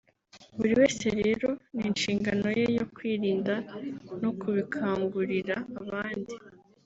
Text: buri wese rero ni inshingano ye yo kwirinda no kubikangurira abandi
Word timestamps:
buri 0.57 0.73
wese 0.79 1.05
rero 1.19 1.49
ni 1.75 1.83
inshingano 1.89 2.47
ye 2.59 2.65
yo 2.77 2.85
kwirinda 2.95 3.53
no 4.21 4.29
kubikangurira 4.39 5.55
abandi 5.81 6.33